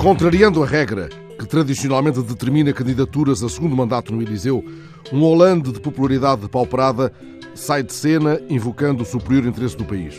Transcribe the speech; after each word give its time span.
Contrariando 0.00 0.62
a 0.62 0.66
regra 0.66 1.10
que 1.38 1.44
tradicionalmente 1.44 2.22
determina 2.22 2.72
candidaturas 2.72 3.42
a 3.42 3.50
segundo 3.50 3.76
mandato 3.76 4.14
no 4.14 4.22
Eliseu, 4.22 4.64
um 5.12 5.22
Hollande 5.22 5.70
de 5.70 5.78
popularidade 5.78 6.40
depauperada 6.40 7.12
sai 7.54 7.82
de 7.82 7.92
cena 7.92 8.40
invocando 8.48 9.02
o 9.02 9.06
superior 9.06 9.44
interesse 9.44 9.76
do 9.76 9.84
país. 9.84 10.18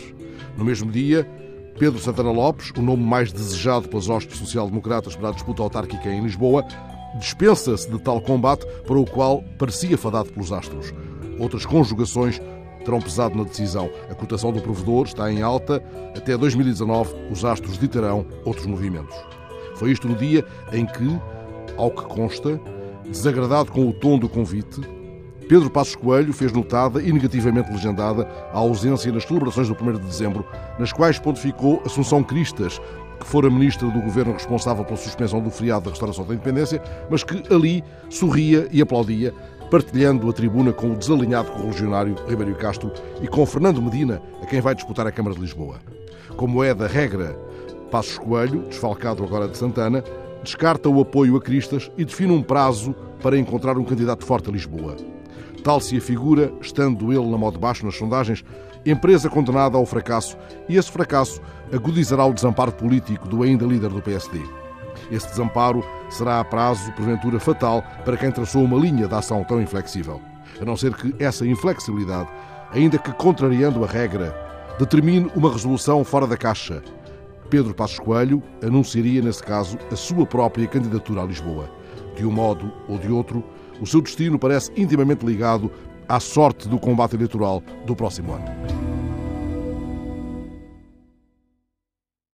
No 0.56 0.64
mesmo 0.64 0.88
dia, 0.88 1.28
Pedro 1.80 1.98
Santana 1.98 2.30
Lopes, 2.30 2.70
o 2.78 2.80
nome 2.80 3.02
mais 3.02 3.32
desejado 3.32 3.88
pelas 3.88 4.08
hostes 4.08 4.38
social-democratas 4.38 5.16
para 5.16 5.30
a 5.30 5.32
disputa 5.32 5.64
autárquica 5.64 6.08
em 6.08 6.22
Lisboa, 6.22 6.64
dispensa-se 7.18 7.90
de 7.90 8.00
tal 8.00 8.20
combate 8.20 8.64
para 8.86 8.96
o 8.96 9.04
qual 9.04 9.42
parecia 9.58 9.98
fadado 9.98 10.30
pelos 10.32 10.52
astros. 10.52 10.94
Outras 11.40 11.66
conjugações 11.66 12.40
terão 12.84 13.00
pesado 13.00 13.36
na 13.36 13.42
decisão. 13.42 13.90
A 14.08 14.14
cotação 14.14 14.52
do 14.52 14.62
provedor 14.62 15.06
está 15.06 15.32
em 15.32 15.42
alta. 15.42 15.82
Até 16.16 16.36
2019, 16.36 17.32
os 17.32 17.44
astros 17.44 17.80
ditarão 17.80 18.24
outros 18.44 18.66
movimentos. 18.66 19.41
Foi 19.82 19.90
isto 19.90 20.06
no 20.06 20.14
dia 20.14 20.44
em 20.72 20.86
que, 20.86 21.20
ao 21.76 21.90
que 21.90 22.04
consta, 22.04 22.60
desagradado 23.04 23.72
com 23.72 23.88
o 23.88 23.92
tom 23.92 24.16
do 24.16 24.28
convite, 24.28 24.80
Pedro 25.48 25.68
Passos 25.68 25.96
Coelho 25.96 26.32
fez 26.32 26.52
notada 26.52 27.02
e 27.02 27.12
negativamente 27.12 27.68
legendada 27.68 28.22
a 28.52 28.58
ausência 28.58 29.10
nas 29.10 29.24
celebrações 29.24 29.66
do 29.66 29.74
1 29.74 29.94
de 29.94 30.06
dezembro, 30.06 30.46
nas 30.78 30.92
quais 30.92 31.18
pontificou 31.18 31.82
Assunção 31.84 32.22
Cristas, 32.22 32.80
que 33.18 33.26
fora 33.26 33.50
ministra 33.50 33.88
do 33.88 34.00
governo 34.00 34.34
responsável 34.34 34.84
pela 34.84 34.96
suspensão 34.96 35.40
do 35.40 35.50
feriado 35.50 35.86
da 35.86 35.90
restauração 35.90 36.24
da 36.24 36.34
independência, 36.34 36.80
mas 37.10 37.24
que 37.24 37.42
ali 37.52 37.82
sorria 38.08 38.68
e 38.70 38.80
aplaudia, 38.80 39.34
partilhando 39.68 40.30
a 40.30 40.32
tribuna 40.32 40.72
com 40.72 40.92
o 40.92 40.96
desalinhado 40.96 41.50
correligionário 41.50 42.14
Ribeiro 42.28 42.54
Castro 42.54 42.92
e 43.20 43.26
com 43.26 43.44
Fernando 43.44 43.82
Medina, 43.82 44.22
a 44.40 44.46
quem 44.46 44.60
vai 44.60 44.76
disputar 44.76 45.08
a 45.08 45.10
Câmara 45.10 45.34
de 45.34 45.40
Lisboa. 45.40 45.80
Como 46.36 46.62
é 46.62 46.72
da 46.72 46.86
regra, 46.86 47.36
Passos 47.92 48.16
Coelho, 48.16 48.62
desfalcado 48.70 49.22
agora 49.22 49.46
de 49.46 49.58
Santana, 49.58 50.02
descarta 50.42 50.88
o 50.88 50.98
apoio 51.02 51.36
a 51.36 51.40
Cristas 51.42 51.90
e 51.98 52.06
define 52.06 52.32
um 52.32 52.42
prazo 52.42 52.94
para 53.22 53.38
encontrar 53.38 53.76
um 53.76 53.84
candidato 53.84 54.24
forte 54.24 54.48
a 54.48 54.52
Lisboa. 54.52 54.96
Tal 55.62 55.78
se 55.78 55.98
afigura, 55.98 56.50
estando 56.62 57.12
ele 57.12 57.30
na 57.30 57.36
mão 57.36 57.52
de 57.52 57.58
baixo 57.58 57.84
nas 57.84 57.94
sondagens, 57.94 58.42
empresa 58.86 59.28
condenada 59.28 59.76
ao 59.76 59.84
fracasso, 59.84 60.38
e 60.70 60.78
esse 60.78 60.90
fracasso 60.90 61.38
agudizará 61.70 62.24
o 62.24 62.32
desamparo 62.32 62.72
político 62.72 63.28
do 63.28 63.42
ainda 63.42 63.66
líder 63.66 63.90
do 63.90 64.00
PSD. 64.00 64.40
Esse 65.10 65.28
desamparo 65.28 65.84
será 66.08 66.40
a 66.40 66.44
prazo, 66.44 66.90
porventura, 66.92 67.38
fatal 67.38 67.84
para 68.06 68.16
quem 68.16 68.32
traçou 68.32 68.64
uma 68.64 68.78
linha 68.78 69.06
de 69.06 69.14
ação 69.14 69.44
tão 69.44 69.60
inflexível. 69.60 70.18
A 70.58 70.64
não 70.64 70.78
ser 70.78 70.94
que 70.94 71.14
essa 71.22 71.46
inflexibilidade, 71.46 72.30
ainda 72.72 72.96
que 72.96 73.12
contrariando 73.12 73.84
a 73.84 73.86
regra, 73.86 74.34
determine 74.78 75.30
uma 75.36 75.52
resolução 75.52 76.02
fora 76.02 76.26
da 76.26 76.38
caixa. 76.38 76.82
Pedro 77.52 77.74
Passos 77.74 77.98
Coelho 77.98 78.42
anunciaria, 78.62 79.20
nesse 79.20 79.42
caso, 79.42 79.76
a 79.90 79.94
sua 79.94 80.24
própria 80.24 80.66
candidatura 80.66 81.20
a 81.20 81.26
Lisboa. 81.26 81.68
De 82.16 82.24
um 82.24 82.30
modo 82.30 82.72
ou 82.88 82.96
de 82.96 83.12
outro, 83.12 83.44
o 83.78 83.86
seu 83.86 84.00
destino 84.00 84.38
parece 84.38 84.72
intimamente 84.74 85.26
ligado 85.26 85.70
à 86.08 86.18
sorte 86.18 86.66
do 86.66 86.78
combate 86.78 87.14
eleitoral 87.14 87.62
do 87.84 87.94
próximo 87.94 88.32
ano. 88.32 88.81